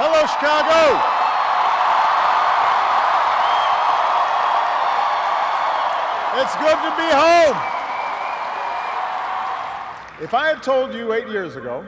[0.00, 0.94] Hello, Chicago.
[6.40, 7.56] It's good to be home.
[10.22, 11.84] If I had told you eight years ago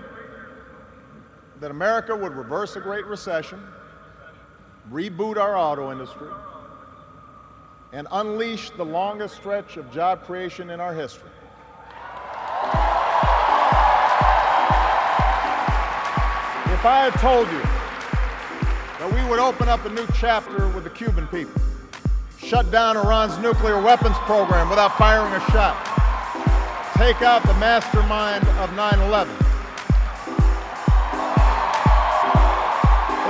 [1.61, 3.63] that America would reverse a Great Recession,
[4.91, 6.33] reboot our auto industry,
[7.93, 11.31] and unleash the longest stretch of job creation in our history,
[16.73, 17.80] if I had told you
[19.01, 21.57] that we would open up a new chapter with the Cuban people,
[22.37, 25.73] shut down Iran's nuclear weapons program without firing a shot,
[27.01, 29.33] take out the mastermind of 9 11.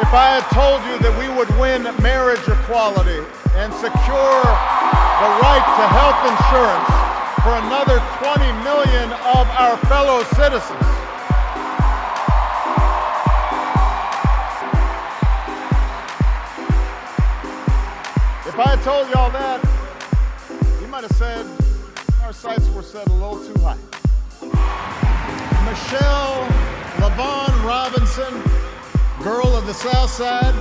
[0.02, 3.23] If I had told you that we would win marriage equality
[3.55, 6.91] and secure the right to health insurance
[7.47, 9.06] for another 20 million
[9.39, 10.89] of our fellow citizens,
[18.70, 19.60] I told you all that,
[20.80, 21.44] you might have said
[22.22, 23.76] our sights were set a little too high.
[25.68, 26.46] Michelle
[27.00, 28.32] LaVaughn Robinson,
[29.24, 30.54] girl of the South Side.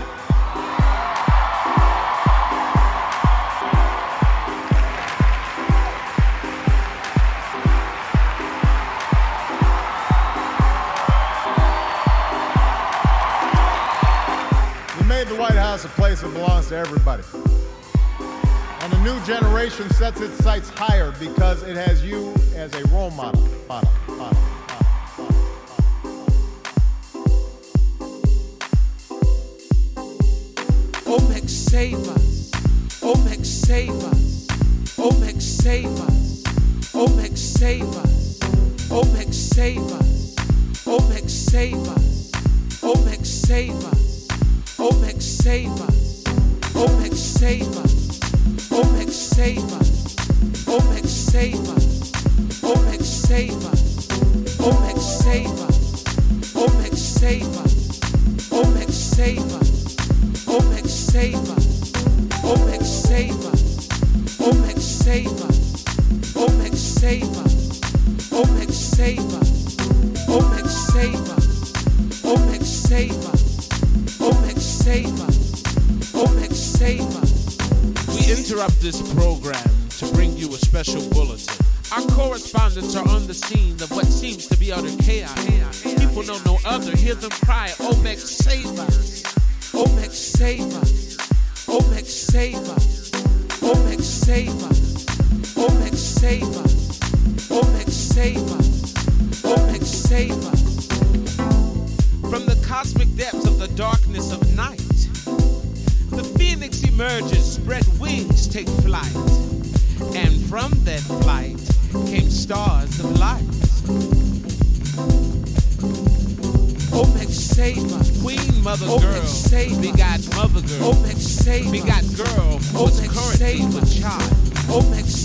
[15.28, 17.22] The White House a place that belongs to everybody.
[19.04, 23.42] New generation sets its sights higher because it has you as a role model,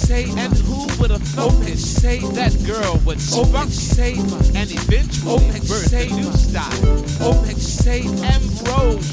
[0.05, 1.79] say, and who would have thought it?
[1.79, 3.71] Say that girl would spunk
[4.55, 6.99] and eventually birth say, a new style.
[7.57, 9.05] Say, ambrose.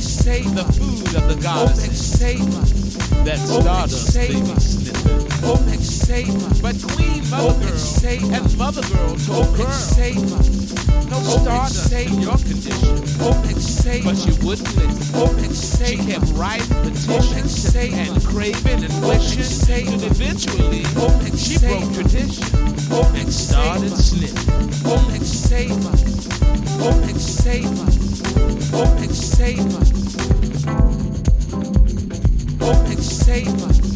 [0.00, 2.36] Say, the food of the gods say,
[3.24, 4.89] that stardust baby
[5.42, 6.38] Oh, and Satan.
[6.62, 6.76] But
[7.30, 7.76] Mother Girl
[8.34, 9.70] and Mother Girl oh, Girl
[11.10, 13.02] No start stardust your condition.
[13.20, 13.60] Oh, and
[14.04, 15.54] But you wouldn't listen.
[15.54, 16.96] She kept writing and,
[18.24, 19.88] craving and wishing.
[19.88, 20.84] And eventually,
[21.36, 22.44] she broke tradition.
[23.30, 24.70] Started slipping.
[24.84, 25.80] Oh, and Satan.
[26.82, 27.76] Oh, and Satan.
[28.72, 28.96] Oh,
[32.86, 33.89] and Oh.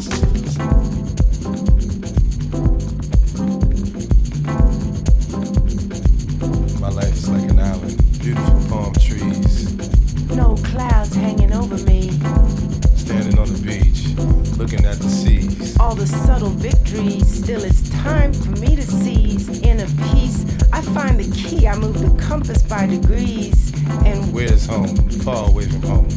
[16.05, 19.49] The subtle victories, still it's time for me to seize.
[19.63, 21.67] Inner peace, I find the key.
[21.67, 23.73] I move the compass by degrees.
[24.05, 24.95] And Where's home?
[25.25, 26.11] Far away from home,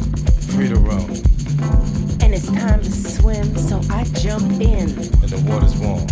[0.52, 1.08] free to roam,
[2.20, 4.90] and it's time to swim, so I jump in.
[4.90, 6.06] and the water's warm.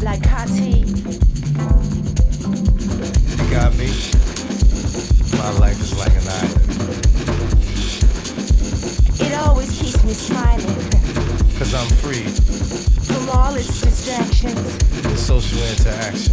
[0.00, 0.88] Like Hati,
[3.36, 3.88] You got me?
[5.36, 6.54] My life is like an island,
[9.20, 10.67] it always keeps me smiling.
[11.70, 12.24] Cause I'm free,
[13.04, 14.58] From all its distractions,
[15.20, 16.32] social interaction.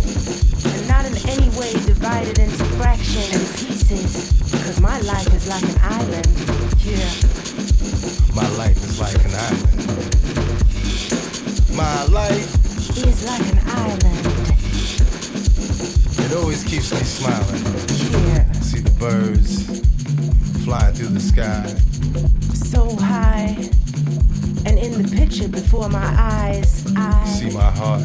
[0.72, 4.32] and not in any way divided into fractions and pieces.
[4.64, 6.28] Cause my life is like an island.
[6.88, 7.12] Yeah.
[8.34, 9.86] My life is like an island.
[11.76, 12.56] My life
[12.98, 14.26] is like an island.
[16.24, 17.64] It always keeps me smiling.
[18.28, 18.52] Yeah.
[18.62, 19.66] See the birds
[20.64, 21.95] flying through the sky.
[25.36, 28.04] Picture before my eyes, I see my heart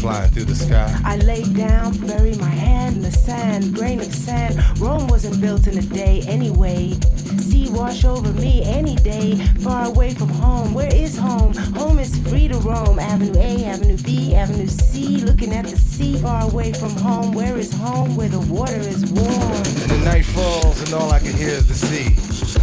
[0.00, 1.00] flying through the sky.
[1.04, 4.62] I lay down, bury my hand in the sand, grain of sand.
[4.78, 6.92] Rome wasn't built in a day anyway.
[7.38, 10.74] Sea wash over me any day, far away from home.
[10.74, 11.54] Where is home?
[11.74, 12.98] Home is free to roam.
[12.98, 17.32] Avenue A, Avenue B, Avenue C, looking at the sea, far away from home.
[17.32, 18.14] Where is home?
[18.14, 19.30] Where the water is warm.
[19.30, 22.54] And the night falls, and all I can hear is the sea.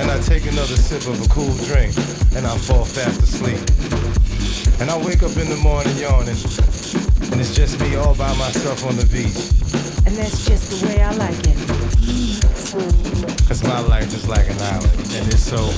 [0.00, 1.92] And I take another sip of a cool drink,
[2.36, 3.60] and I fall fast asleep.
[4.80, 6.36] And I wake up in the morning yawning.
[7.30, 9.36] And it's just me all by myself on the beach.
[10.06, 11.56] And that's just the way I like it.
[13.46, 14.98] Cause my life is like an island.
[15.12, 15.70] And it's so.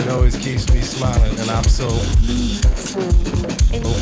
[0.00, 1.38] It always keeps me smiling.
[1.38, 1.88] And I'm so.
[3.76, 3.94] Oh,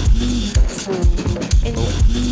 [1.77, 2.32] oh.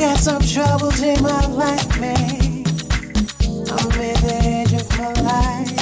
[0.00, 2.64] got some troubles in my life, man.
[3.68, 5.76] I'm at the edge of my life.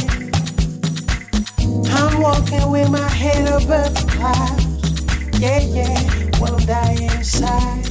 [1.95, 4.67] I'm walking with my head above the clouds.
[5.39, 6.03] Yeah, yeah,
[6.41, 7.87] will die inside.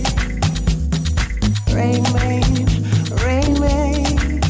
[1.74, 2.66] Rain, rain,
[3.24, 4.42] rain, rain.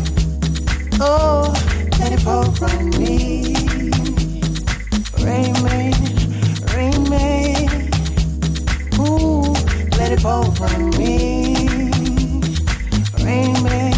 [1.00, 1.54] Oh,
[2.00, 3.54] let it pour from me.
[5.24, 5.94] Rain, rain,
[6.74, 7.70] rain, rain.
[9.00, 9.54] Ooh,
[10.00, 11.57] let it pour from me.
[13.28, 13.97] Amen.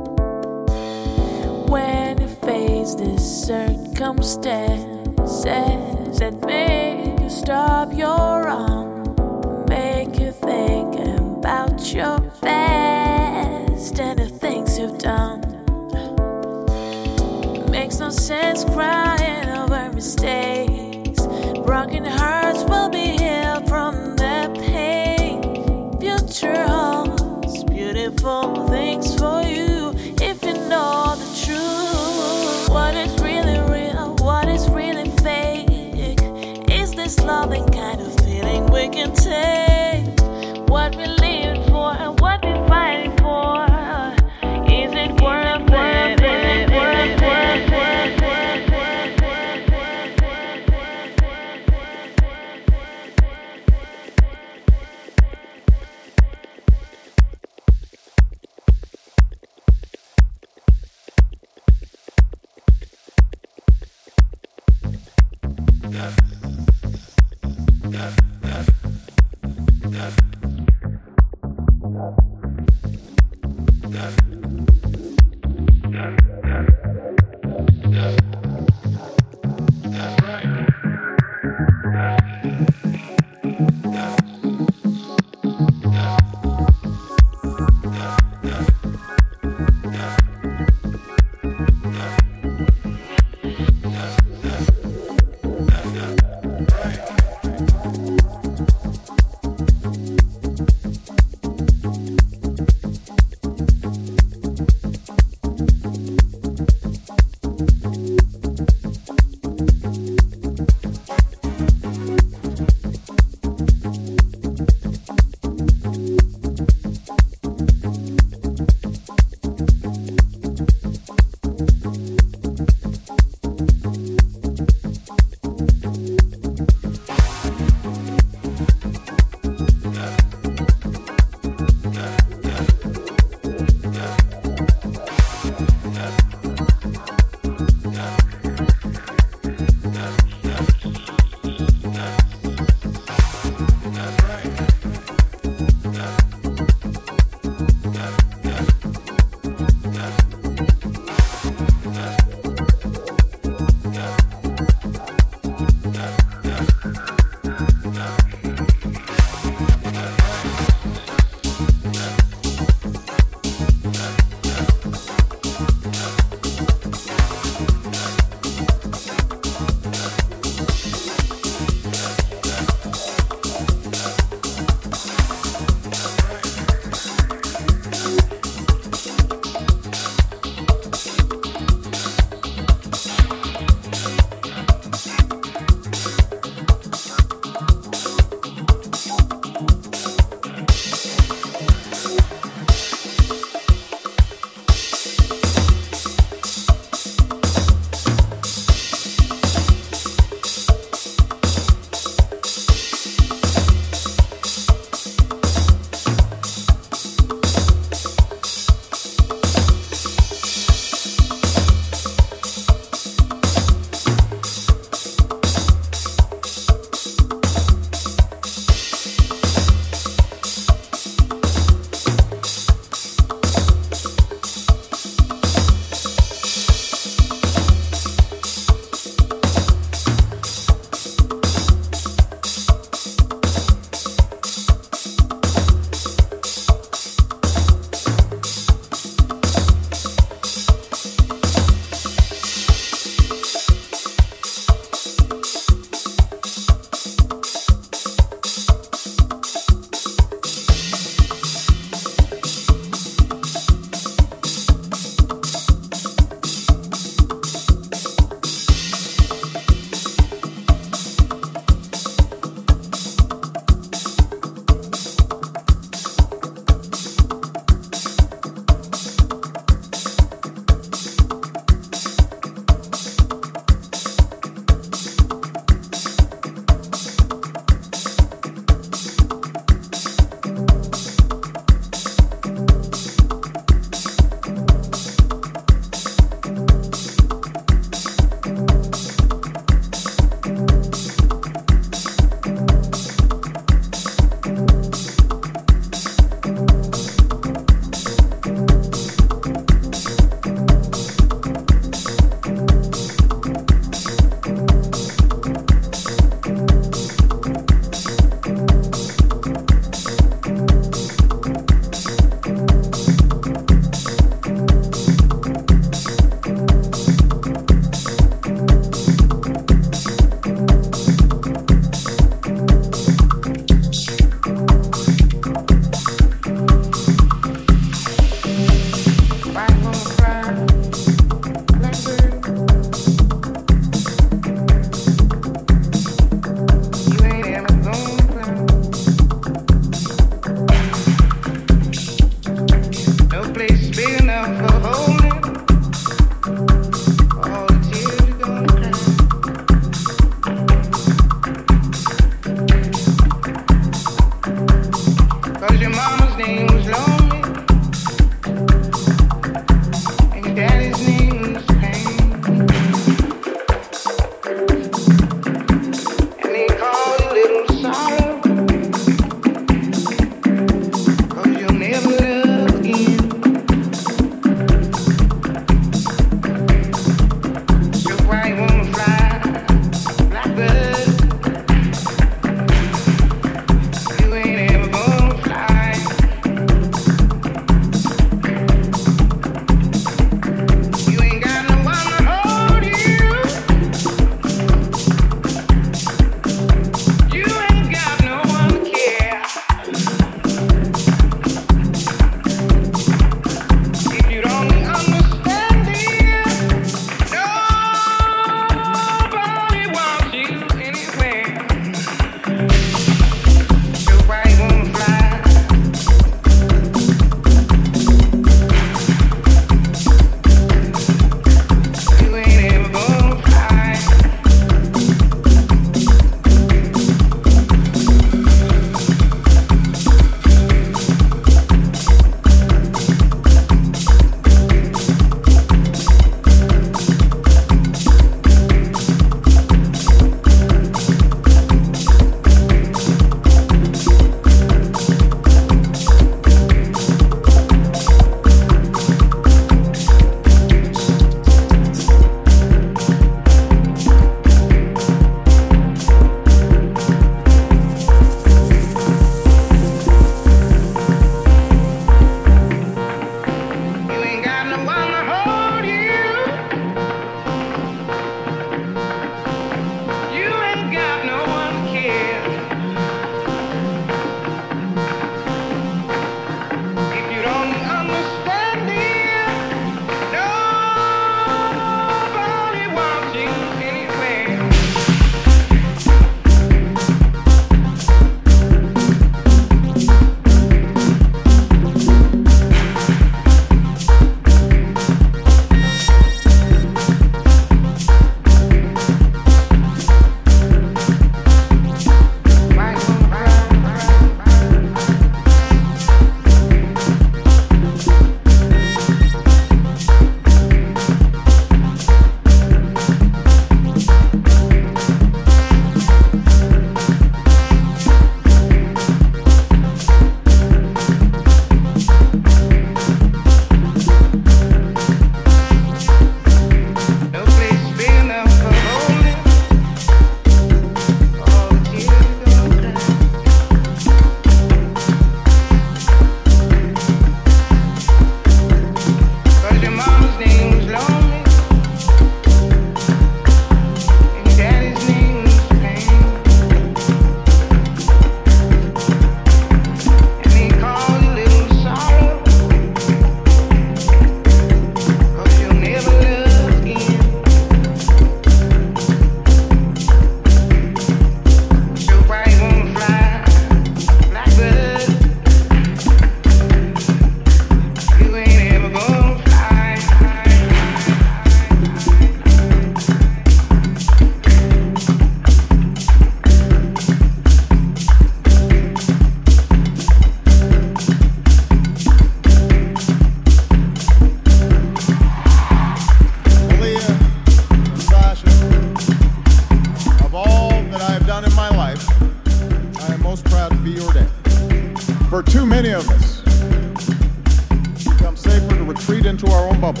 [595.34, 600.00] for too many of us, it becomes safer to retreat into our own bubble,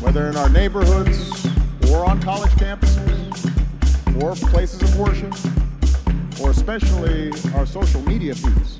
[0.00, 1.46] whether in our neighborhoods
[1.88, 5.32] or on college campuses or places of worship
[6.42, 8.76] or especially our social media feeds.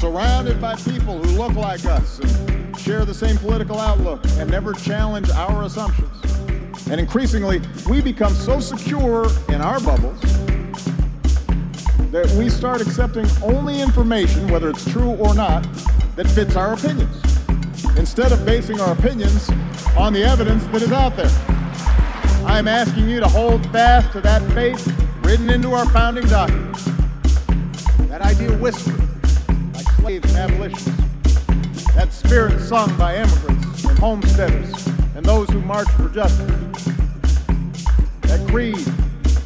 [0.00, 4.72] Surrounded by people who look like us and share the same political outlook and never
[4.72, 6.16] challenge our assumptions.
[6.90, 10.31] And increasingly, we become so secure in our bubbles
[12.12, 15.62] that we start accepting only information, whether it's true or not,
[16.14, 17.16] that fits our opinions,
[17.96, 19.48] instead of basing our opinions
[19.96, 21.30] on the evidence that is out there.
[22.46, 24.86] I am asking you to hold fast to that faith
[25.24, 26.84] written into our founding documents,
[28.10, 29.00] that idea whispered
[29.72, 34.86] by slaves and abolitionists, that spirit sung by immigrants and homesteaders
[35.16, 36.46] and those who marched for justice,
[38.20, 38.86] that creed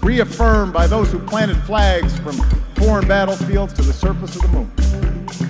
[0.02, 2.36] reaffirmed by those who planted flags from
[2.76, 4.70] foreign battlefields to the surface of the moon.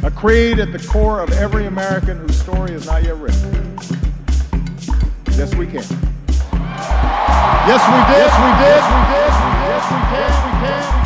[0.04, 3.76] A creed at the core of every American whose story is not yet written.
[5.32, 5.84] Yes, we can.
[7.66, 8.22] Yes, we did.
[8.22, 8.76] Yes, we did.
[8.76, 9.30] Yes, we did.
[9.66, 10.30] Yes, we can.
[10.44, 10.90] We can.
[10.90, 11.05] We can.